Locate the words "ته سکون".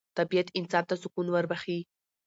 0.89-1.27